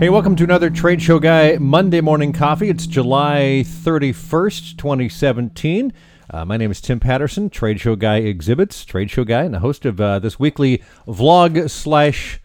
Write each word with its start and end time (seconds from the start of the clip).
Hey, 0.00 0.08
welcome 0.08 0.34
to 0.36 0.44
another 0.44 0.70
Trade 0.70 1.02
Show 1.02 1.18
Guy 1.18 1.58
Monday 1.58 2.00
Morning 2.00 2.32
Coffee. 2.32 2.70
It's 2.70 2.86
July 2.86 3.64
31st, 3.66 4.78
2017. 4.78 5.92
Uh, 6.30 6.44
my 6.46 6.56
name 6.56 6.70
is 6.70 6.80
Tim 6.80 6.98
Patterson, 7.00 7.50
Trade 7.50 7.78
Show 7.82 7.96
Guy 7.96 8.16
Exhibits, 8.16 8.86
Trade 8.86 9.10
Show 9.10 9.24
Guy, 9.24 9.42
and 9.42 9.52
the 9.52 9.58
host 9.58 9.84
of 9.84 10.00
uh, 10.00 10.18
this 10.18 10.38
weekly 10.38 10.82
vlog 11.06 11.68
slash 11.68 12.40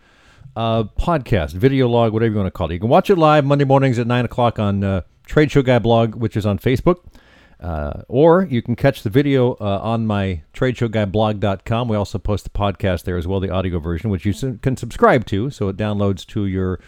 uh, 0.58 0.84
podcast, 1.00 1.54
video 1.54 1.88
log, 1.88 2.12
whatever 2.12 2.34
you 2.34 2.38
want 2.40 2.48
to 2.48 2.52
call 2.52 2.70
it. 2.70 2.73
You 2.73 2.80
can 2.81 2.90
watch 2.90 3.09
it 3.09 3.18
live 3.18 3.45
Monday 3.45 3.64
mornings 3.64 4.00
at 4.00 4.06
9 4.06 4.26
o'clock 4.26 4.59
on 4.59 4.84
uh, 4.84 5.02
Trade 5.26 5.50
Show 5.50 5.62
Guy 5.62 5.80
blog, 5.80 6.16
which 6.16 6.36
is 6.36 6.45
on 6.45 6.59
Facebook. 6.59 7.06
Uh, 7.62 8.02
or 8.09 8.44
you 8.44 8.62
can 8.62 8.76
catch 8.76 9.02
the 9.02 9.09
video 9.09 9.53
uh, 9.62 9.80
on 9.81 10.06
my 10.06 10.44
tradeshowguyblog.com. 10.53 11.88
We 11.88 11.95
also 11.95 12.20
post 12.20 12.44
the 12.44 12.50
podcast 12.50 13.03
there 13.03 13.16
as 13.16 13.26
well, 13.26 13.40
the 13.40 13.50
audio 13.50 13.80
version, 13.80 14.09
which 14.09 14.26
you 14.26 14.34
can 14.62 14.76
subscribe 14.76 15.26
to, 15.28 15.50
so 15.50 15.70
it 15.70 15.78
downloads 15.78 16.26
to 16.28 16.48
your 16.48 16.81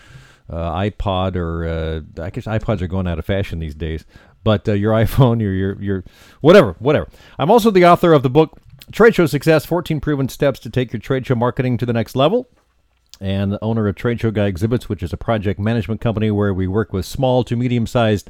uh, 0.49 0.71
iPod 0.73 1.35
or 1.35 1.65
uh, 1.65 2.23
I 2.23 2.29
guess 2.29 2.45
iPods 2.45 2.81
are 2.81 2.87
going 2.87 3.07
out 3.07 3.19
of 3.19 3.25
fashion 3.25 3.59
these 3.59 3.75
days. 3.75 4.05
But 4.43 4.67
uh, 4.67 4.73
your 4.73 4.93
iPhone, 5.03 5.41
your 5.41 5.53
your 5.53 5.81
your 5.81 6.03
whatever, 6.41 6.75
whatever. 6.79 7.07
I'm 7.37 7.51
also 7.51 7.71
the 7.71 7.85
author 7.85 8.13
of 8.13 8.23
the 8.23 8.29
book 8.29 8.59
Trade 8.91 9.15
Show 9.15 9.25
Success: 9.25 9.65
14 9.65 9.99
Proven 9.99 10.29
Steps 10.29 10.59
to 10.61 10.69
Take 10.69 10.93
Your 10.93 10.99
Trade 10.99 11.25
Show 11.25 11.35
Marketing 11.35 11.77
to 11.77 11.85
the 11.85 11.93
Next 11.93 12.15
Level. 12.15 12.49
And 13.19 13.51
the 13.51 13.63
owner 13.63 13.87
of 13.87 13.95
Trade 13.95 14.21
Show 14.21 14.29
Guy 14.29 14.45
Exhibits, 14.45 14.87
which 14.87 15.01
is 15.01 15.11
a 15.11 15.17
project 15.17 15.59
management 15.59 16.01
company 16.01 16.29
where 16.29 16.53
we 16.53 16.67
work 16.67 16.93
with 16.93 17.03
small 17.03 17.43
to 17.45 17.55
medium 17.55 17.87
sized 17.87 18.29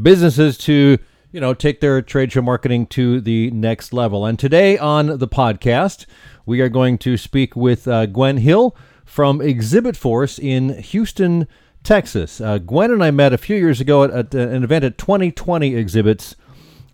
businesses 0.00 0.58
to 0.58 0.98
you 1.30 1.40
know 1.40 1.54
take 1.54 1.80
their 1.80 2.02
trade 2.02 2.32
show 2.32 2.42
marketing 2.42 2.86
to 2.88 3.20
the 3.20 3.50
next 3.52 3.92
level. 3.92 4.26
And 4.26 4.38
today 4.38 4.76
on 4.76 5.18
the 5.18 5.28
podcast, 5.28 6.06
we 6.46 6.60
are 6.60 6.68
going 6.68 6.98
to 6.98 7.16
speak 7.16 7.56
with 7.56 7.88
uh, 7.88 8.06
Gwen 8.06 8.38
Hill 8.38 8.76
from 9.04 9.40
Exhibit 9.40 9.96
Force 9.96 10.38
in 10.38 10.78
Houston, 10.80 11.46
Texas. 11.82 12.40
Uh, 12.40 12.58
Gwen 12.58 12.90
and 12.90 13.04
I 13.04 13.10
met 13.10 13.32
a 13.32 13.38
few 13.38 13.56
years 13.56 13.80
ago 13.80 14.04
at, 14.04 14.10
at 14.10 14.34
an 14.34 14.64
event 14.64 14.84
at 14.84 14.98
2020 14.98 15.74
Exhibits. 15.76 16.36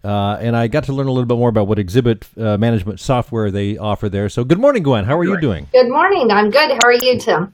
Uh, 0.02 0.38
and 0.40 0.56
I 0.56 0.66
got 0.66 0.84
to 0.84 0.92
learn 0.92 1.08
a 1.08 1.12
little 1.12 1.26
bit 1.26 1.36
more 1.36 1.50
about 1.50 1.66
what 1.68 1.78
exhibit 1.78 2.26
uh, 2.38 2.56
management 2.56 3.00
software 3.00 3.50
they 3.50 3.76
offer 3.76 4.08
there. 4.08 4.30
So, 4.30 4.44
good 4.44 4.58
morning, 4.58 4.82
Gwen. 4.82 5.04
How 5.04 5.18
are 5.18 5.24
you 5.24 5.38
doing? 5.38 5.68
Good 5.72 5.90
morning. 5.90 6.30
I'm 6.30 6.50
good. 6.50 6.70
How 6.70 6.86
are 6.86 6.92
you, 6.92 7.18
Tim? 7.18 7.52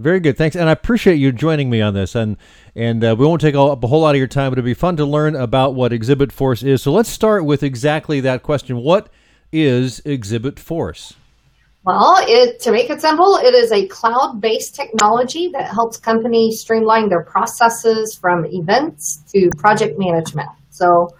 Very 0.00 0.18
good, 0.18 0.36
thanks, 0.36 0.56
and 0.56 0.68
I 0.68 0.72
appreciate 0.72 1.14
you 1.14 1.30
joining 1.30 1.70
me 1.70 1.80
on 1.80 1.94
this. 1.94 2.16
and 2.16 2.36
And 2.74 3.04
uh, 3.04 3.14
we 3.16 3.24
won't 3.24 3.40
take 3.40 3.54
up 3.54 3.84
a 3.84 3.86
whole 3.86 4.00
lot 4.00 4.16
of 4.16 4.18
your 4.18 4.26
time, 4.26 4.50
but 4.50 4.58
it'll 4.58 4.66
be 4.66 4.74
fun 4.74 4.96
to 4.96 5.04
learn 5.04 5.36
about 5.36 5.76
what 5.76 5.92
Exhibit 5.92 6.32
Force 6.32 6.64
is. 6.64 6.82
So 6.82 6.90
let's 6.90 7.08
start 7.08 7.44
with 7.44 7.62
exactly 7.62 8.18
that 8.20 8.42
question: 8.42 8.78
What 8.78 9.08
is 9.52 10.02
Exhibit 10.04 10.58
Force? 10.58 11.14
Well, 11.84 12.16
it, 12.20 12.60
to 12.60 12.70
make 12.70 12.90
it 12.90 13.00
simple, 13.00 13.36
it 13.42 13.54
is 13.54 13.72
a 13.72 13.88
cloud-based 13.88 14.74
technology 14.74 15.48
that 15.48 15.72
helps 15.72 15.96
companies 15.96 16.60
streamline 16.60 17.08
their 17.08 17.24
processes 17.24 18.14
from 18.14 18.46
events 18.46 19.22
to 19.32 19.50
project 19.58 19.98
management. 19.98 20.48
So, 20.70 21.10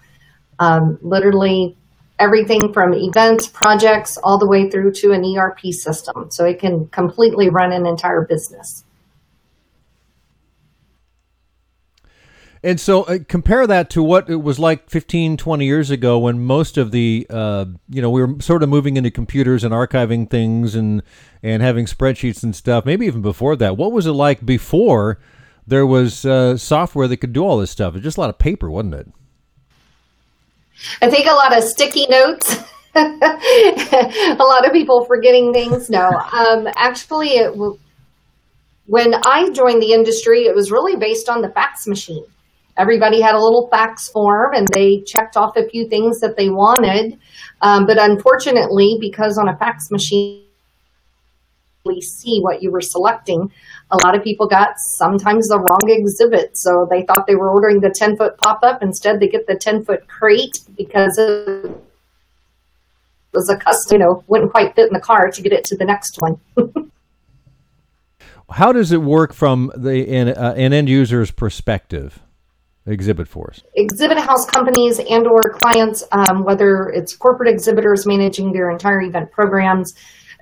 um, 0.60 0.98
literally 1.02 1.76
everything 2.20 2.72
from 2.72 2.94
events, 2.94 3.48
projects, 3.48 4.16
all 4.18 4.38
the 4.38 4.46
way 4.46 4.70
through 4.70 4.92
to 4.92 5.10
an 5.10 5.24
ERP 5.24 5.72
system. 5.72 6.30
So 6.30 6.44
it 6.44 6.60
can 6.60 6.86
completely 6.88 7.50
run 7.50 7.72
an 7.72 7.84
entire 7.84 8.24
business. 8.24 8.84
And 12.64 12.80
so 12.80 13.02
uh, 13.04 13.18
compare 13.26 13.66
that 13.66 13.90
to 13.90 14.02
what 14.02 14.30
it 14.30 14.36
was 14.36 14.58
like 14.58 14.88
15, 14.88 15.36
20 15.36 15.64
years 15.64 15.90
ago 15.90 16.18
when 16.18 16.38
most 16.38 16.78
of 16.78 16.92
the, 16.92 17.26
uh, 17.28 17.64
you 17.88 18.00
know, 18.00 18.10
we 18.10 18.24
were 18.24 18.40
sort 18.40 18.62
of 18.62 18.68
moving 18.68 18.96
into 18.96 19.10
computers 19.10 19.64
and 19.64 19.74
archiving 19.74 20.30
things 20.30 20.76
and, 20.76 21.02
and 21.42 21.60
having 21.60 21.86
spreadsheets 21.86 22.44
and 22.44 22.54
stuff, 22.54 22.86
maybe 22.86 23.06
even 23.06 23.20
before 23.20 23.56
that. 23.56 23.76
What 23.76 23.90
was 23.90 24.06
it 24.06 24.12
like 24.12 24.46
before 24.46 25.18
there 25.66 25.84
was 25.84 26.24
uh, 26.24 26.56
software 26.56 27.08
that 27.08 27.16
could 27.16 27.32
do 27.32 27.44
all 27.44 27.58
this 27.58 27.72
stuff? 27.72 27.94
It 27.94 27.98
was 27.98 28.04
just 28.04 28.16
a 28.16 28.20
lot 28.20 28.30
of 28.30 28.38
paper, 28.38 28.70
wasn't 28.70 28.94
it? 28.94 29.08
I 31.00 31.10
think 31.10 31.26
a 31.26 31.32
lot 31.32 31.56
of 31.56 31.64
sticky 31.64 32.06
notes. 32.06 32.62
a 32.94 34.36
lot 34.38 34.66
of 34.66 34.72
people 34.72 35.04
forgetting 35.06 35.52
things. 35.52 35.90
No, 35.90 36.08
um, 36.08 36.68
actually, 36.76 37.30
it, 37.30 37.56
when 38.86 39.14
I 39.14 39.50
joined 39.50 39.82
the 39.82 39.92
industry, 39.92 40.42
it 40.44 40.54
was 40.54 40.70
really 40.70 40.94
based 40.96 41.28
on 41.28 41.42
the 41.42 41.48
fax 41.48 41.86
machine. 41.86 42.24
Everybody 42.76 43.20
had 43.20 43.34
a 43.34 43.38
little 43.38 43.68
fax 43.70 44.08
form 44.10 44.54
and 44.54 44.66
they 44.72 45.02
checked 45.06 45.36
off 45.36 45.56
a 45.56 45.68
few 45.68 45.88
things 45.88 46.20
that 46.20 46.36
they 46.36 46.48
wanted. 46.48 47.18
Um, 47.60 47.86
but 47.86 47.98
unfortunately, 47.98 48.96
because 49.00 49.36
on 49.38 49.48
a 49.48 49.56
fax 49.56 49.90
machine, 49.90 50.46
we 51.84 52.00
see 52.00 52.40
what 52.40 52.62
you 52.62 52.70
were 52.70 52.80
selecting. 52.80 53.52
A 53.90 53.96
lot 54.04 54.16
of 54.16 54.22
people 54.24 54.46
got 54.46 54.74
sometimes 54.96 55.48
the 55.48 55.58
wrong 55.58 55.80
exhibit. 55.84 56.56
So 56.56 56.86
they 56.90 57.02
thought 57.02 57.26
they 57.26 57.34
were 57.34 57.50
ordering 57.50 57.80
the 57.80 57.90
10 57.90 58.16
foot 58.16 58.38
pop 58.38 58.60
up. 58.62 58.82
Instead, 58.82 59.20
they 59.20 59.28
get 59.28 59.46
the 59.46 59.56
10 59.56 59.84
foot 59.84 60.06
crate 60.08 60.60
because 60.76 61.18
it 61.18 61.70
was 63.32 63.50
a 63.50 63.56
custom, 63.56 64.00
you 64.00 64.04
know, 64.04 64.24
wouldn't 64.28 64.52
quite 64.52 64.74
fit 64.74 64.86
in 64.86 64.92
the 64.92 65.00
car 65.00 65.30
to 65.30 65.42
get 65.42 65.52
it 65.52 65.64
to 65.64 65.76
the 65.76 65.84
next 65.84 66.18
one. 66.20 66.40
How 68.50 68.72
does 68.72 68.92
it 68.92 69.02
work 69.02 69.32
from 69.32 69.72
the 69.74 70.36
uh, 70.36 70.52
an 70.54 70.72
end 70.72 70.88
user's 70.88 71.30
perspective? 71.30 72.20
Exhibit 72.86 73.28
Force 73.28 73.62
exhibit 73.74 74.18
house 74.18 74.44
companies 74.46 74.98
and 74.98 75.26
or 75.26 75.56
clients 75.62 76.02
um, 76.12 76.44
whether 76.44 76.90
it's 76.94 77.14
corporate 77.14 77.48
exhibitors 77.48 78.06
managing 78.06 78.52
their 78.52 78.70
entire 78.70 79.02
event 79.02 79.30
programs. 79.30 79.94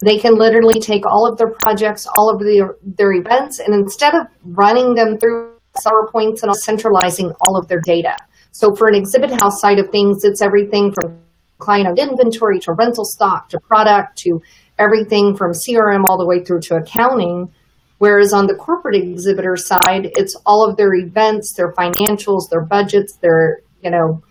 They 0.03 0.19
can 0.19 0.37
literally 0.37 0.81
take 0.81 1.05
all 1.05 1.31
of 1.31 1.37
their 1.37 1.51
projects 1.51 2.07
all 2.17 2.31
of 2.35 2.41
their, 2.41 2.77
their 2.83 3.13
events 3.13 3.59
and 3.59 3.75
instead 3.75 4.15
of 4.15 4.27
running 4.45 4.95
them 4.95 5.19
through 5.19 5.59
powerpoints 5.85 6.43
and 6.43 6.55
centralizing 6.57 7.33
all 7.43 7.59
of 7.59 7.69
their 7.69 7.81
data. 7.81 8.17
So 8.53 8.75
for 8.75 8.89
an 8.89 8.95
exhibit 8.95 9.31
house 9.43 9.61
side 9.61 9.79
of 9.79 9.91
things 9.91 10.25
it's 10.25 10.41
everything 10.41 10.93
from 10.93 11.21
client 11.59 11.99
inventory 11.99 12.59
to 12.61 12.73
rental 12.73 13.05
stock 13.05 13.51
to 13.51 13.61
product 13.61 14.17
to 14.17 14.41
everything 14.79 15.37
from 15.37 15.53
crm 15.53 16.05
all 16.05 16.17
the 16.19 16.27
way 16.27 16.43
through 16.43 16.61
to 16.61 16.77
accounting 16.77 17.53
Whereas 18.01 18.33
on 18.33 18.47
the 18.47 18.55
corporate 18.55 18.97
exhibitor 18.97 19.59
side, 19.59 20.11
it's 20.17 20.35
all 20.47 20.67
of 20.67 20.79
their 20.79 20.95
events, 20.95 21.53
their 21.53 21.73
financials, 21.73 22.49
their 22.49 22.63
budgets, 22.63 23.17
their, 23.17 23.61
you 23.83 23.91
know, 23.91 24.23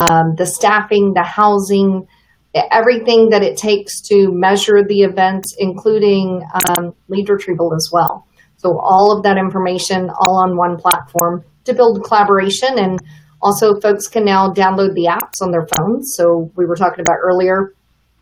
um, 0.00 0.34
the 0.36 0.46
staffing, 0.46 1.12
the 1.12 1.22
housing, 1.22 2.08
everything 2.54 3.28
that 3.28 3.42
it 3.42 3.58
takes 3.58 4.00
to 4.08 4.32
measure 4.32 4.82
the 4.82 5.02
events, 5.02 5.54
including 5.58 6.42
um, 6.70 6.94
lead 7.08 7.28
retrieval 7.28 7.74
as 7.74 7.90
well. 7.92 8.26
So 8.56 8.80
all 8.80 9.14
of 9.14 9.22
that 9.24 9.36
information 9.36 10.08
all 10.08 10.42
on 10.42 10.56
one 10.56 10.78
platform 10.78 11.44
to 11.64 11.74
build 11.74 12.02
collaboration 12.04 12.78
and 12.78 12.98
also 13.42 13.78
folks 13.78 14.08
can 14.08 14.24
now 14.24 14.54
download 14.54 14.94
the 14.94 15.04
apps 15.04 15.42
on 15.42 15.50
their 15.50 15.66
phones. 15.76 16.14
So 16.16 16.50
we 16.56 16.64
were 16.64 16.76
talking 16.76 17.00
about 17.00 17.18
earlier 17.22 17.74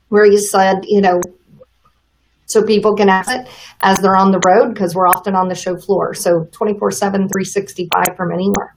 where 0.09 0.27
you 0.27 0.39
said, 0.39 0.81
you 0.83 1.01
know, 1.01 1.21
so 2.47 2.63
people 2.63 2.95
can 2.95 3.09
access 3.09 3.47
it 3.47 3.49
as 3.81 4.01
they're 4.01 4.17
on 4.17 4.31
the 4.31 4.41
road 4.47 4.73
because 4.73 4.95
we're 4.95 5.09
often 5.09 5.35
on 5.35 5.49
the 5.49 5.55
show 5.55 5.77
floor. 5.77 6.15
So 6.15 6.49
24 6.53 6.91
7, 6.93 7.29
365 7.29 8.17
from 8.17 8.33
anywhere. 8.33 8.77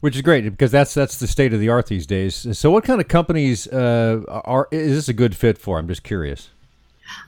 Which 0.00 0.16
is 0.16 0.22
great 0.22 0.44
because 0.44 0.70
that's 0.70 0.94
that's 0.94 1.18
the 1.18 1.26
state 1.26 1.52
of 1.52 1.60
the 1.60 1.68
art 1.68 1.86
these 1.86 2.06
days. 2.06 2.58
So, 2.58 2.70
what 2.70 2.84
kind 2.84 3.02
of 3.02 3.08
companies 3.08 3.66
uh, 3.66 4.22
are 4.28 4.66
is 4.70 4.94
this 4.94 5.08
a 5.10 5.12
good 5.12 5.36
fit 5.36 5.58
for? 5.58 5.78
I'm 5.78 5.88
just 5.88 6.02
curious. 6.02 6.48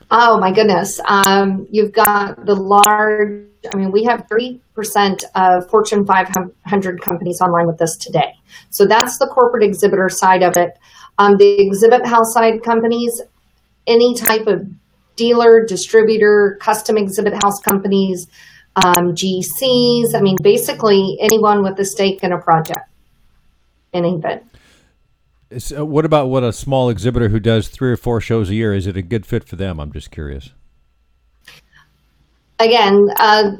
Oh 0.09 0.39
my 0.39 0.51
goodness! 0.51 0.99
Um, 1.05 1.67
you've 1.69 1.91
got 1.91 2.47
the 2.47 2.55
large. 2.55 3.45
I 3.71 3.77
mean, 3.77 3.91
we 3.91 4.03
have 4.05 4.27
three 4.27 4.59
percent 4.73 5.23
of 5.35 5.69
Fortune 5.69 6.03
500 6.03 7.01
companies 7.01 7.41
online 7.41 7.67
with 7.67 7.79
us 7.79 7.95
today. 7.95 8.33
So 8.71 8.87
that's 8.87 9.19
the 9.19 9.27
corporate 9.27 9.63
exhibitor 9.63 10.09
side 10.09 10.41
of 10.41 10.57
it. 10.57 10.77
Um, 11.19 11.37
the 11.37 11.61
exhibit 11.61 12.07
house 12.07 12.33
side 12.33 12.63
companies, 12.63 13.21
any 13.85 14.15
type 14.15 14.47
of 14.47 14.67
dealer, 15.15 15.65
distributor, 15.65 16.57
custom 16.61 16.97
exhibit 16.97 17.33
house 17.33 17.59
companies, 17.59 18.27
um, 18.75 19.13
GCs. 19.13 20.15
I 20.15 20.21
mean, 20.21 20.35
basically 20.41 21.17
anyone 21.21 21.63
with 21.63 21.79
a 21.79 21.85
stake 21.85 22.23
in 22.23 22.31
a 22.31 22.39
project, 22.39 22.89
in 23.93 24.05
event. 24.05 24.43
So 25.57 25.85
what 25.85 26.05
about 26.05 26.29
what 26.29 26.43
a 26.43 26.51
small 26.51 26.89
exhibitor 26.89 27.29
who 27.29 27.39
does 27.39 27.67
three 27.67 27.91
or 27.91 27.97
four 27.97 28.19
shows 28.19 28.49
a 28.49 28.55
year? 28.55 28.73
Is 28.73 28.87
it 28.87 28.97
a 28.97 29.01
good 29.01 29.25
fit 29.25 29.43
for 29.47 29.55
them? 29.55 29.79
I'm 29.79 29.91
just 29.91 30.09
curious. 30.09 30.51
Again, 32.59 33.07
uh, 33.17 33.51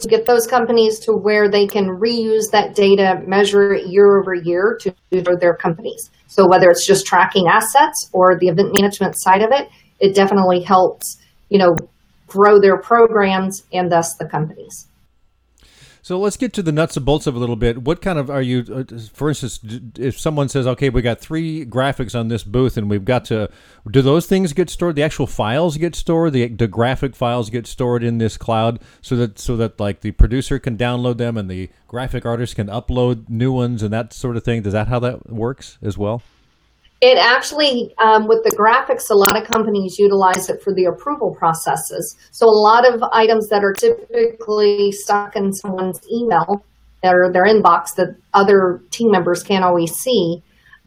to 0.00 0.08
get 0.08 0.26
those 0.26 0.46
companies 0.46 0.98
to 1.00 1.12
where 1.12 1.48
they 1.48 1.66
can 1.66 1.86
reuse 1.86 2.50
that 2.52 2.74
data, 2.74 3.22
measure 3.26 3.74
it 3.74 3.86
year 3.86 4.18
over 4.18 4.34
year 4.34 4.78
to 4.80 4.94
their 5.10 5.54
companies. 5.54 6.10
So 6.26 6.48
whether 6.48 6.68
it's 6.68 6.86
just 6.86 7.06
tracking 7.06 7.46
assets 7.48 8.10
or 8.12 8.38
the 8.38 8.48
event 8.48 8.72
management 8.74 9.16
side 9.18 9.42
of 9.42 9.50
it, 9.52 9.68
it 10.00 10.14
definitely 10.14 10.62
helps, 10.62 11.18
you 11.48 11.58
know, 11.58 11.76
grow 12.26 12.58
their 12.58 12.76
programs 12.78 13.64
and 13.72 13.90
thus 13.90 14.14
the 14.16 14.26
companies. 14.26 14.88
So 16.04 16.20
let's 16.20 16.36
get 16.36 16.52
to 16.52 16.62
the 16.62 16.70
nuts 16.70 16.98
and 16.98 17.06
bolts 17.06 17.26
of 17.26 17.34
a 17.34 17.38
little 17.38 17.56
bit. 17.56 17.78
What 17.78 18.02
kind 18.02 18.18
of 18.18 18.28
are 18.28 18.42
you? 18.42 18.62
Uh, 18.70 18.84
for 19.14 19.30
instance, 19.30 19.58
if 19.98 20.20
someone 20.20 20.50
says, 20.50 20.66
"Okay, 20.66 20.90
we 20.90 21.00
got 21.00 21.18
three 21.18 21.64
graphics 21.64 22.14
on 22.14 22.28
this 22.28 22.44
booth, 22.44 22.76
and 22.76 22.90
we've 22.90 23.06
got 23.06 23.24
to," 23.26 23.48
do 23.90 24.02
those 24.02 24.26
things 24.26 24.52
get 24.52 24.68
stored? 24.68 24.96
The 24.96 25.02
actual 25.02 25.26
files 25.26 25.78
get 25.78 25.94
stored. 25.96 26.34
The 26.34 26.48
the 26.48 26.68
graphic 26.68 27.16
files 27.16 27.48
get 27.48 27.66
stored 27.66 28.04
in 28.04 28.18
this 28.18 28.36
cloud, 28.36 28.80
so 29.00 29.16
that 29.16 29.38
so 29.38 29.56
that 29.56 29.80
like 29.80 30.02
the 30.02 30.10
producer 30.10 30.58
can 30.58 30.76
download 30.76 31.16
them 31.16 31.38
and 31.38 31.50
the 31.50 31.70
graphic 31.88 32.26
artist 32.26 32.56
can 32.56 32.66
upload 32.66 33.30
new 33.30 33.50
ones 33.50 33.82
and 33.82 33.90
that 33.94 34.12
sort 34.12 34.36
of 34.36 34.44
thing. 34.44 34.60
Does 34.60 34.74
that 34.74 34.88
how 34.88 34.98
that 34.98 35.32
works 35.32 35.78
as 35.80 35.96
well? 35.96 36.20
It 37.06 37.18
actually, 37.18 37.94
um, 37.98 38.26
with 38.26 38.42
the 38.44 38.56
graphics, 38.56 39.10
a 39.10 39.14
lot 39.14 39.36
of 39.36 39.46
companies 39.46 39.98
utilize 39.98 40.48
it 40.48 40.62
for 40.62 40.72
the 40.72 40.86
approval 40.86 41.34
processes. 41.34 42.16
So 42.30 42.46
a 42.46 42.60
lot 42.70 42.90
of 42.90 43.02
items 43.12 43.50
that 43.50 43.62
are 43.62 43.74
typically 43.74 44.90
stuck 44.90 45.36
in 45.36 45.52
someone's 45.52 46.00
email 46.10 46.64
or 47.02 47.30
their 47.30 47.44
inbox 47.44 47.94
that 47.96 48.16
other 48.32 48.80
team 48.90 49.10
members 49.10 49.42
can't 49.42 49.62
always 49.62 49.94
see, 49.94 50.42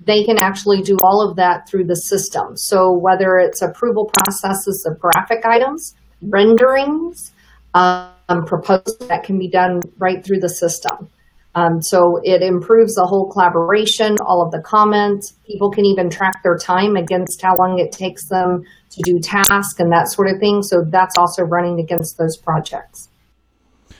they 0.05 0.23
can 0.23 0.39
actually 0.39 0.81
do 0.81 0.97
all 1.03 1.21
of 1.21 1.35
that 1.35 1.69
through 1.69 1.83
the 1.83 1.95
system. 1.95 2.57
So 2.57 2.91
whether 2.91 3.37
it's 3.37 3.61
approval 3.61 4.11
processes 4.17 4.87
of 4.89 4.99
graphic 4.99 5.45
items, 5.45 5.93
renderings, 6.23 7.31
um, 7.75 8.43
proposals 8.47 8.97
that 9.07 9.23
can 9.23 9.37
be 9.37 9.49
done 9.49 9.81
right 9.99 10.25
through 10.25 10.39
the 10.39 10.49
system. 10.49 11.09
Um, 11.57 11.81
so 11.81 12.21
it 12.23 12.43
improves 12.43 12.93
the 12.93 13.05
whole 13.07 13.31
collaboration, 13.31 14.15
all 14.23 14.45
of 14.45 14.51
the 14.51 14.61
comments. 14.61 15.33
People 15.47 15.71
can 15.71 15.85
even 15.85 16.07
track 16.07 16.43
their 16.43 16.55
time 16.55 16.95
against 16.95 17.41
how 17.41 17.55
long 17.57 17.79
it 17.79 17.91
takes 17.91 18.29
them 18.29 18.63
to 18.91 19.01
do 19.01 19.19
tasks 19.19 19.79
and 19.79 19.91
that 19.91 20.07
sort 20.07 20.29
of 20.29 20.39
thing. 20.39 20.61
So 20.61 20.85
that's 20.87 21.17
also 21.17 21.41
running 21.41 21.79
against 21.79 22.19
those 22.19 22.37
projects. 22.37 23.09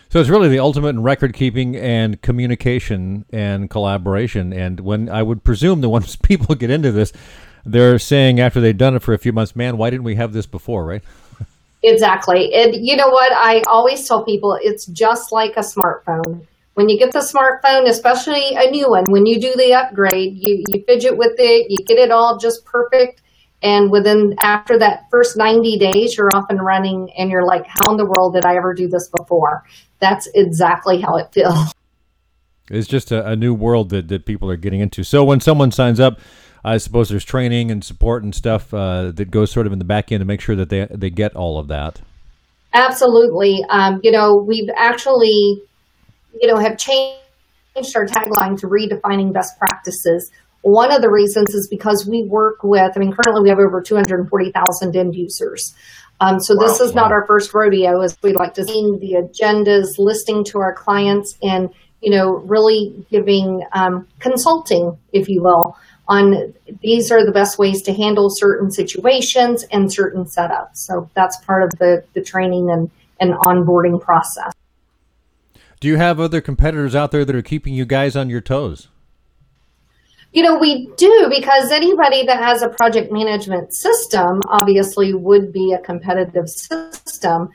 So 0.09 0.19
it's 0.19 0.29
really 0.29 0.49
the 0.49 0.59
ultimate 0.59 0.89
in 0.89 1.01
record 1.01 1.33
keeping 1.33 1.75
and 1.75 2.21
communication 2.21 3.25
and 3.33 3.71
collaboration. 3.71 4.53
And 4.53 4.79
when 4.81 5.09
I 5.09 5.23
would 5.23 5.43
presume 5.43 5.81
that 5.81 5.89
once 5.99 6.15
people 6.15 6.53
get 6.53 6.69
into 6.69 6.91
this, 6.91 7.11
they're 7.65 7.97
saying 7.97 8.39
after 8.39 8.61
they've 8.61 8.77
done 8.77 8.95
it 8.95 9.01
for 9.01 9.15
a 9.15 9.17
few 9.17 9.33
months, 9.33 9.55
man, 9.55 9.77
why 9.77 9.89
didn't 9.89 10.05
we 10.05 10.13
have 10.13 10.31
this 10.31 10.45
before, 10.45 10.85
right? 10.85 11.01
Exactly. 11.81 12.53
And 12.53 12.75
you 12.75 12.95
know 12.95 13.09
what? 13.09 13.31
I 13.33 13.63
always 13.67 14.07
tell 14.07 14.23
people 14.23 14.59
it's 14.61 14.85
just 14.85 15.31
like 15.31 15.57
a 15.57 15.61
smartphone 15.61 16.45
when 16.77 16.89
you 16.89 16.99
get 16.99 17.11
the 17.11 17.21
smartphone, 17.21 17.89
especially 17.89 18.53
a 18.55 18.69
new 18.69 18.87
one, 18.87 19.05
when 19.07 19.25
you 19.25 19.41
do 19.41 19.51
the 19.57 19.73
upgrade, 19.73 20.33
you, 20.35 20.63
you 20.67 20.83
fidget 20.87 21.17
with 21.17 21.33
it, 21.39 21.65
you 21.69 21.83
get 21.83 21.97
it 21.97 22.11
all 22.11 22.37
just 22.37 22.63
perfect. 22.65 23.23
And 23.63 23.89
within 23.89 24.35
after 24.39 24.77
that 24.77 25.05
first 25.09 25.37
90 25.37 25.79
days, 25.79 26.15
you're 26.15 26.29
off 26.35 26.51
and 26.51 26.63
running 26.63 27.09
and 27.17 27.31
you're 27.31 27.47
like, 27.47 27.65
how 27.65 27.89
in 27.89 27.97
the 27.97 28.05
world 28.05 28.35
did 28.35 28.45
I 28.45 28.57
ever 28.57 28.75
do 28.75 28.87
this 28.87 29.09
before? 29.17 29.63
That's 29.97 30.29
exactly 30.35 31.01
how 31.01 31.17
it 31.17 31.33
feels. 31.33 31.73
It's 32.69 32.87
just 32.87 33.11
a, 33.11 33.27
a 33.27 33.35
new 33.35 33.55
world 33.55 33.89
that, 33.89 34.07
that 34.09 34.27
people 34.27 34.51
are 34.51 34.55
getting 34.55 34.79
into. 34.79 35.03
So 35.03 35.23
when 35.23 35.39
someone 35.39 35.71
signs 35.71 35.99
up, 35.99 36.19
I 36.63 36.77
suppose 36.77 37.09
there's 37.09 37.25
training 37.25 37.71
and 37.71 37.83
support 37.83 38.21
and 38.21 38.35
stuff 38.35 38.71
uh, 38.71 39.11
that 39.15 39.31
goes 39.31 39.51
sort 39.51 39.65
of 39.65 39.73
in 39.73 39.79
the 39.79 39.85
back 39.85 40.11
end 40.11 40.21
to 40.21 40.25
make 40.25 40.41
sure 40.41 40.55
that 40.55 40.69
they, 40.69 40.85
they 40.91 41.09
get 41.09 41.35
all 41.35 41.57
of 41.57 41.69
that. 41.69 42.01
Absolutely. 42.71 43.65
Um, 43.67 43.99
you 44.03 44.11
know, 44.11 44.45
we've 44.47 44.69
actually 44.77 45.63
you 46.41 46.47
know, 46.47 46.57
have 46.57 46.77
changed 46.77 47.95
our 47.95 48.05
tagline 48.05 48.59
to 48.59 48.67
redefining 48.67 49.33
best 49.33 49.57
practices. 49.57 50.31
One 50.61 50.91
of 50.91 51.01
the 51.01 51.09
reasons 51.09 51.53
is 51.53 51.67
because 51.69 52.07
we 52.07 52.23
work 52.23 52.63
with, 52.63 52.91
I 52.95 52.99
mean, 52.99 53.13
currently 53.13 53.43
we 53.43 53.49
have 53.49 53.59
over 53.59 53.81
240,000 53.81 54.95
end 54.95 55.15
users. 55.15 55.75
Um, 56.19 56.39
so 56.39 56.55
wow, 56.55 56.67
this 56.67 56.79
is 56.79 56.93
wow. 56.93 57.03
not 57.03 57.11
our 57.11 57.25
first 57.27 57.53
rodeo, 57.53 58.01
as 58.01 58.17
we 58.23 58.33
like 58.33 58.55
to 58.55 58.63
see 58.63 58.97
the 58.99 59.21
agendas, 59.21 59.99
listening 59.99 60.43
to 60.45 60.59
our 60.59 60.73
clients, 60.73 61.37
and 61.43 61.69
you 62.01 62.11
know, 62.11 62.37
really 62.37 63.05
giving 63.09 63.63
um, 63.73 64.07
consulting, 64.19 64.97
if 65.13 65.27
you 65.29 65.41
will, 65.41 65.75
on 66.07 66.53
these 66.81 67.11
are 67.11 67.25
the 67.25 67.31
best 67.31 67.59
ways 67.59 67.81
to 67.83 67.93
handle 67.93 68.29
certain 68.29 68.71
situations 68.71 69.63
and 69.71 69.91
certain 69.91 70.23
setups. 70.23 70.75
So 70.75 71.09
that's 71.15 71.37
part 71.45 71.63
of 71.63 71.71
the 71.79 72.03
the 72.13 72.21
training 72.21 72.69
and 72.69 72.89
and 73.19 73.33
onboarding 73.33 74.01
process. 74.01 74.53
Do 75.79 75.87
you 75.87 75.97
have 75.97 76.19
other 76.19 76.41
competitors 76.41 76.95
out 76.95 77.11
there 77.11 77.23
that 77.23 77.35
are 77.35 77.41
keeping 77.41 77.73
you 77.73 77.85
guys 77.85 78.15
on 78.15 78.29
your 78.29 78.41
toes? 78.41 78.87
You 80.33 80.43
know, 80.43 80.57
we 80.57 80.91
do 80.97 81.27
because 81.29 81.71
anybody 81.71 82.25
that 82.25 82.39
has 82.39 82.61
a 82.61 82.69
project 82.69 83.11
management 83.11 83.73
system 83.73 84.41
obviously 84.49 85.13
would 85.13 85.53
be 85.53 85.73
a 85.73 85.79
competitive 85.79 86.49
system. 86.49 87.49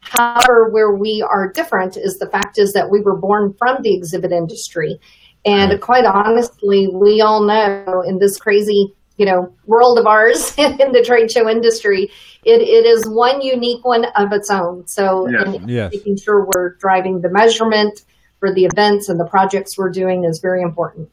However, 0.00 0.70
where 0.70 0.92
we 0.92 1.22
are 1.22 1.52
different 1.52 1.96
is 1.96 2.18
the 2.18 2.28
fact 2.28 2.58
is 2.58 2.72
that 2.72 2.90
we 2.90 3.00
were 3.00 3.16
born 3.16 3.54
from 3.58 3.82
the 3.82 3.94
exhibit 3.94 4.32
industry. 4.32 4.98
And 5.44 5.80
quite 5.80 6.04
honestly, 6.04 6.88
we 6.88 7.20
all 7.20 7.42
know 7.42 8.02
in 8.06 8.18
this 8.18 8.38
crazy 8.38 8.94
you 9.20 9.26
know 9.26 9.54
world 9.66 9.98
of 9.98 10.06
ours 10.06 10.54
in 10.58 10.92
the 10.92 11.04
trade 11.04 11.30
show 11.30 11.46
industry 11.48 12.10
it, 12.42 12.62
it 12.62 12.86
is 12.86 13.06
one 13.06 13.42
unique 13.42 13.84
one 13.84 14.06
of 14.16 14.32
its 14.32 14.50
own 14.50 14.86
so 14.86 15.28
yes. 15.28 15.58
Yes. 15.66 15.92
making 15.92 16.16
sure 16.16 16.48
we're 16.54 16.76
driving 16.76 17.20
the 17.20 17.28
measurement 17.28 18.00
for 18.38 18.52
the 18.52 18.64
events 18.64 19.10
and 19.10 19.20
the 19.20 19.26
projects 19.26 19.76
we're 19.76 19.90
doing 19.90 20.24
is 20.24 20.38
very 20.40 20.62
important 20.62 21.10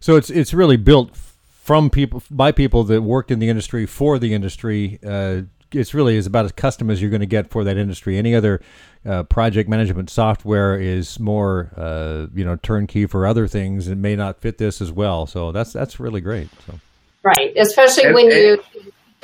so 0.00 0.16
it's 0.16 0.30
it's 0.30 0.54
really 0.54 0.78
built 0.78 1.14
from 1.14 1.90
people 1.90 2.22
by 2.30 2.50
people 2.50 2.82
that 2.84 3.02
worked 3.02 3.30
in 3.30 3.40
the 3.40 3.50
industry 3.50 3.84
for 3.84 4.18
the 4.18 4.32
industry 4.32 4.98
uh, 5.06 5.42
it's 5.72 5.94
really 5.94 6.16
is 6.16 6.26
about 6.26 6.44
as 6.44 6.52
custom 6.52 6.90
as 6.90 7.00
you're 7.00 7.10
going 7.10 7.20
to 7.20 7.26
get 7.26 7.50
for 7.50 7.64
that 7.64 7.76
industry. 7.76 8.16
Any 8.16 8.34
other 8.34 8.60
uh, 9.04 9.24
project 9.24 9.68
management 9.68 10.10
software 10.10 10.78
is 10.78 11.18
more, 11.18 11.72
uh, 11.76 12.26
you 12.34 12.44
know, 12.44 12.56
turnkey 12.56 13.06
for 13.06 13.26
other 13.26 13.48
things 13.48 13.88
and 13.88 14.00
may 14.00 14.16
not 14.16 14.40
fit 14.40 14.58
this 14.58 14.80
as 14.80 14.92
well. 14.92 15.26
So 15.26 15.52
that's 15.52 15.72
that's 15.72 15.98
really 15.98 16.20
great. 16.20 16.48
So. 16.66 16.80
Right. 17.26 17.56
Especially 17.56 18.04
and, 18.04 18.14
when 18.14 18.26
and, 18.26 18.34
you 18.34 18.62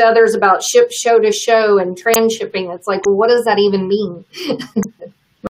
others 0.02 0.34
about 0.34 0.64
ship 0.64 0.90
show 0.90 1.20
to 1.20 1.30
show 1.30 1.78
and 1.78 1.96
transshipping. 1.96 2.74
It's 2.74 2.88
like, 2.88 3.06
well, 3.06 3.14
what 3.14 3.28
does 3.28 3.44
that 3.44 3.60
even 3.60 3.86
mean? 3.86 4.24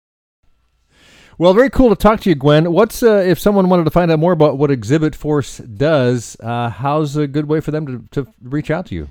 well, 1.38 1.52
very 1.52 1.68
cool 1.68 1.90
to 1.90 1.96
talk 1.96 2.20
to 2.20 2.30
you, 2.30 2.34
Gwen. 2.34 2.72
What's 2.72 3.02
uh, 3.02 3.22
if 3.26 3.38
someone 3.38 3.68
wanted 3.68 3.84
to 3.84 3.90
find 3.90 4.10
out 4.10 4.18
more 4.18 4.32
about 4.32 4.56
what 4.56 4.70
Exhibit 4.70 5.14
Force 5.14 5.58
does? 5.58 6.38
Uh, 6.40 6.70
how's 6.70 7.16
a 7.16 7.26
good 7.26 7.48
way 7.48 7.60
for 7.60 7.70
them 7.70 8.08
to, 8.08 8.22
to 8.22 8.32
reach 8.42 8.70
out 8.70 8.86
to 8.86 8.94
you? 8.94 9.08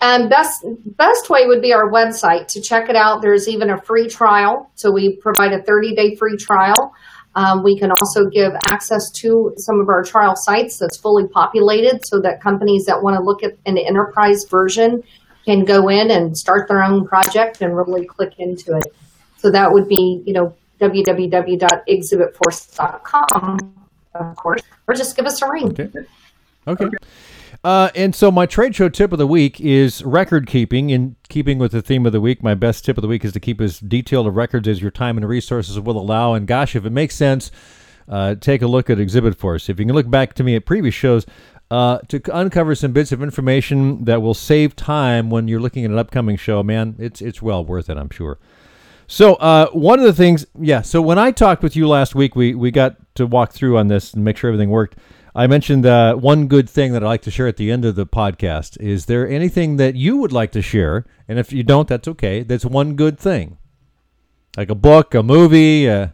Um, 0.00 0.28
best 0.28 0.64
best 0.96 1.28
way 1.28 1.46
would 1.46 1.62
be 1.62 1.72
our 1.72 1.90
website 1.90 2.46
to 2.48 2.60
check 2.60 2.88
it 2.88 2.94
out. 2.94 3.22
There's 3.22 3.48
even 3.48 3.70
a 3.70 3.80
free 3.80 4.08
trial, 4.08 4.70
so 4.76 4.92
we 4.92 5.16
provide 5.16 5.52
a 5.52 5.62
30 5.62 5.96
day 5.96 6.14
free 6.14 6.36
trial. 6.36 6.94
Um, 7.36 7.62
we 7.62 7.78
can 7.78 7.90
also 7.90 8.28
give 8.30 8.54
access 8.68 9.10
to 9.10 9.52
some 9.58 9.78
of 9.78 9.90
our 9.90 10.02
trial 10.02 10.34
sites 10.34 10.78
that's 10.78 10.96
fully 10.96 11.28
populated 11.28 12.00
so 12.04 12.18
that 12.22 12.40
companies 12.40 12.86
that 12.86 13.02
want 13.02 13.14
to 13.16 13.22
look 13.22 13.44
at 13.44 13.58
an 13.66 13.76
enterprise 13.76 14.46
version 14.48 15.02
can 15.44 15.66
go 15.66 15.88
in 15.88 16.10
and 16.10 16.34
start 16.36 16.66
their 16.66 16.82
own 16.82 17.06
project 17.06 17.60
and 17.60 17.76
really 17.76 18.06
click 18.06 18.32
into 18.38 18.74
it. 18.76 18.86
So 19.36 19.50
that 19.50 19.70
would 19.70 19.86
be, 19.86 20.22
you 20.26 20.32
know, 20.32 20.56
www.exhibitforce.com, 20.80 23.74
of 24.14 24.36
course, 24.36 24.62
or 24.86 24.94
just 24.94 25.14
give 25.14 25.26
us 25.26 25.42
a 25.42 25.50
ring. 25.50 25.78
Okay. 25.78 25.90
Okay. 26.66 26.86
Uh, 27.66 27.90
and 27.96 28.14
so 28.14 28.30
my 28.30 28.46
trade 28.46 28.76
show 28.76 28.88
tip 28.88 29.10
of 29.10 29.18
the 29.18 29.26
week 29.26 29.60
is 29.60 30.00
record 30.04 30.46
keeping. 30.46 30.90
In 30.90 31.16
keeping 31.28 31.58
with 31.58 31.72
the 31.72 31.82
theme 31.82 32.06
of 32.06 32.12
the 32.12 32.20
week, 32.20 32.40
my 32.40 32.54
best 32.54 32.84
tip 32.84 32.96
of 32.96 33.02
the 33.02 33.08
week 33.08 33.24
is 33.24 33.32
to 33.32 33.40
keep 33.40 33.60
as 33.60 33.80
detailed 33.80 34.28
of 34.28 34.36
records 34.36 34.68
as 34.68 34.80
your 34.80 34.92
time 34.92 35.16
and 35.16 35.28
resources 35.28 35.80
will 35.80 35.98
allow. 35.98 36.34
And 36.34 36.46
gosh, 36.46 36.76
if 36.76 36.84
it 36.84 36.90
makes 36.90 37.16
sense, 37.16 37.50
uh, 38.08 38.36
take 38.36 38.62
a 38.62 38.68
look 38.68 38.88
at 38.88 39.00
Exhibit 39.00 39.34
Force. 39.36 39.68
If 39.68 39.80
you 39.80 39.86
can 39.86 39.96
look 39.96 40.08
back 40.08 40.34
to 40.34 40.44
me 40.44 40.54
at 40.54 40.64
previous 40.64 40.94
shows 40.94 41.26
uh, 41.72 41.98
to 42.06 42.22
uncover 42.32 42.76
some 42.76 42.92
bits 42.92 43.10
of 43.10 43.20
information 43.20 44.04
that 44.04 44.22
will 44.22 44.32
save 44.32 44.76
time 44.76 45.28
when 45.28 45.48
you're 45.48 45.58
looking 45.58 45.84
at 45.84 45.90
an 45.90 45.98
upcoming 45.98 46.36
show, 46.36 46.62
man, 46.62 46.94
it's 47.00 47.20
it's 47.20 47.42
well 47.42 47.64
worth 47.64 47.90
it, 47.90 47.96
I'm 47.96 48.10
sure. 48.10 48.38
So 49.08 49.34
uh, 49.34 49.70
one 49.70 49.98
of 49.98 50.04
the 50.04 50.12
things, 50.12 50.46
yeah. 50.56 50.82
So 50.82 51.02
when 51.02 51.18
I 51.18 51.32
talked 51.32 51.64
with 51.64 51.74
you 51.74 51.88
last 51.88 52.14
week, 52.14 52.36
we 52.36 52.54
we 52.54 52.70
got 52.70 52.94
to 53.16 53.26
walk 53.26 53.50
through 53.50 53.76
on 53.76 53.88
this 53.88 54.14
and 54.14 54.22
make 54.22 54.36
sure 54.36 54.50
everything 54.50 54.70
worked. 54.70 54.96
I 55.36 55.46
mentioned 55.46 55.84
uh, 55.84 56.14
one 56.14 56.46
good 56.46 56.68
thing 56.68 56.94
that 56.94 57.04
I 57.04 57.06
like 57.06 57.22
to 57.22 57.30
share 57.30 57.46
at 57.46 57.58
the 57.58 57.70
end 57.70 57.84
of 57.84 57.94
the 57.94 58.06
podcast. 58.06 58.80
Is 58.80 59.04
there 59.04 59.28
anything 59.28 59.76
that 59.76 59.94
you 59.94 60.16
would 60.16 60.32
like 60.32 60.50
to 60.52 60.62
share? 60.62 61.04
And 61.28 61.38
if 61.38 61.52
you 61.52 61.62
don't, 61.62 61.86
that's 61.86 62.08
okay. 62.08 62.42
That's 62.42 62.64
one 62.64 62.94
good 62.94 63.18
thing, 63.18 63.58
like 64.56 64.70
a 64.70 64.74
book, 64.74 65.14
a 65.14 65.22
movie. 65.22 65.90
Uh... 65.90 66.08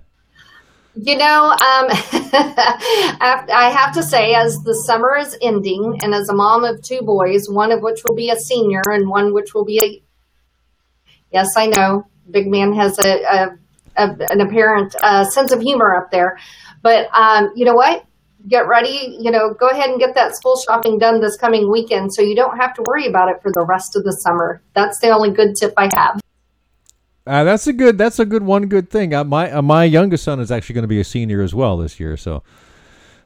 You 0.97 1.17
know, 1.17 1.51
um, 1.51 1.57
I 1.61 3.71
have 3.73 3.95
to 3.95 4.03
say, 4.03 4.35
as 4.35 4.59
the 4.65 4.75
summer 4.87 5.17
is 5.17 5.39
ending, 5.41 6.01
and 6.03 6.13
as 6.13 6.29
a 6.29 6.35
mom 6.35 6.65
of 6.65 6.83
two 6.83 7.03
boys, 7.03 7.49
one 7.49 7.71
of 7.71 7.81
which 7.81 8.01
will 8.05 8.17
be 8.17 8.31
a 8.31 8.37
senior 8.37 8.83
and 8.87 9.09
one 9.09 9.33
which 9.33 9.55
will 9.55 9.65
be 9.65 9.81
a 9.81 10.03
yes, 11.31 11.57
I 11.57 11.69
know, 11.69 12.09
big 12.29 12.49
man 12.49 12.73
has 12.73 12.99
a, 12.99 13.23
a, 13.23 13.57
a 13.99 14.17
an 14.33 14.41
apparent 14.41 14.97
uh, 15.01 15.25
sense 15.27 15.53
of 15.53 15.61
humor 15.61 15.95
up 15.95 16.11
there, 16.11 16.41
but 16.83 17.07
um, 17.15 17.53
you 17.55 17.65
know 17.65 17.75
what? 17.75 18.05
Get 18.49 18.67
ready, 18.67 19.17
you 19.21 19.31
know, 19.31 19.55
go 19.55 19.69
ahead 19.69 19.91
and 19.91 19.99
get 19.99 20.15
that 20.15 20.35
school 20.37 20.57
shopping 20.57 20.99
done 20.99 21.21
this 21.21 21.37
coming 21.37 21.71
weekend 21.71 22.13
so 22.13 22.23
you 22.23 22.35
don't 22.35 22.57
have 22.57 22.75
to 22.75 22.83
worry 22.87 23.07
about 23.07 23.29
it 23.29 23.43
for 23.43 23.53
the 23.53 23.65
rest 23.65 23.97
of 23.97 24.05
the 24.05 24.13
summer. 24.13 24.63
That's 24.75 24.99
the 24.99 25.11
only 25.11 25.31
good 25.31 25.57
tip 25.57 25.75
I 25.77 25.89
have. 25.95 26.21
Uh, 27.27 27.45
that's 27.45 27.67
a 27.67 27.73
good. 27.73 27.99
That's 27.99 28.19
a 28.19 28.25
good 28.25 28.43
one. 28.43 28.67
Good 28.67 28.91
thing. 28.91 29.15
Uh, 29.15 29.23
my 29.23 29.51
uh, 29.51 29.63
my 29.63 29.85
youngest 29.85 30.25
son 30.25 30.41
is 30.41 30.51
actually 30.51 30.75
going 30.75 30.83
to 30.83 30.89
be 30.89 30.99
a 30.99 31.05
senior 31.05 31.41
as 31.41 31.55
well 31.55 31.77
this 31.77 32.01
year. 32.01 32.17
So, 32.17 32.43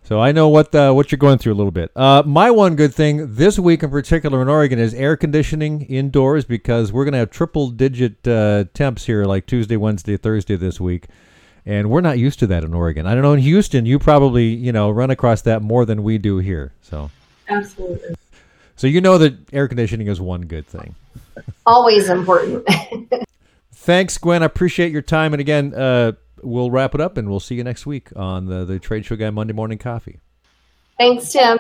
so 0.03 0.21
I 0.21 0.33
know 0.33 0.49
what 0.49 0.73
the, 0.73 0.93
what 0.93 1.11
you're 1.11 1.19
going 1.19 1.39
through 1.39 1.55
a 1.55 1.57
little 1.57 1.71
bit. 1.71 1.93
Uh, 1.97 2.23
my 2.27 2.51
one 2.51 2.77
good 2.77 2.95
thing 2.95 3.37
this 3.37 3.59
week 3.59 3.83
in 3.83 3.91
particular 3.91 4.43
in 4.43 4.49
Oregon 4.49 4.79
is 4.79 4.93
air 4.93 5.17
conditioning 5.17 5.81
indoors 5.83 6.45
because 6.45 6.93
we're 6.93 7.05
going 7.05 7.13
to 7.13 7.19
have 7.19 7.31
triple 7.31 7.71
digit 7.71 8.29
uh, 8.29 8.65
temps 8.75 9.07
here 9.07 9.25
like 9.25 9.47
Tuesday, 9.47 9.79
Wednesday, 9.79 10.19
Thursday 10.19 10.57
this 10.57 10.79
week, 10.79 11.07
and 11.67 11.91
we're 11.91 12.01
not 12.01 12.19
used 12.19 12.39
to 12.39 12.47
that 12.47 12.65
in 12.65 12.73
Oregon. 12.73 13.07
I 13.07 13.13
don't 13.15 13.23
know 13.23 13.33
in 13.33 13.41
Houston. 13.41 13.85
You 13.85 13.99
probably 13.99 14.47
you 14.47 14.73
know 14.73 14.91
run 14.91 15.11
across 15.11 15.43
that 15.43 15.63
more 15.63 15.85
than 15.85 16.03
we 16.03 16.17
do 16.19 16.39
here. 16.39 16.73
So 16.81 17.11
Absolutely. 17.49 18.15
so 18.77 18.87
you 18.87 19.01
know 19.01 19.19
that 19.19 19.35
air 19.53 19.69
conditioning 19.69 20.07
is 20.07 20.21
one 20.21 20.43
good 20.43 20.67
thing. 20.67 20.95
Always 21.67 22.09
important. 22.09 22.67
Thanks, 23.73 24.19
Gwen. 24.19 24.43
I 24.43 24.47
appreciate 24.47 24.91
your 24.91 25.03
time. 25.03 25.33
And 25.33 25.41
again, 25.41 25.75
uh, 25.75 26.13
we'll 26.43 26.71
wrap 26.71 26.95
it 26.95 27.01
up 27.01 27.17
and 27.17 27.29
we'll 27.29 27.41
see 27.41 27.55
you 27.55 27.65
next 27.65 27.87
week 27.87 28.09
on 28.17 28.47
the, 28.47 28.65
the 28.65 28.79
Trade 28.79 29.05
Show 29.05 29.17
Guy 29.17 29.31
Monday 29.31 29.53
Morning 29.53 29.79
Coffee. 29.79 30.19
Thanks, 30.99 31.33
Tim. 31.33 31.59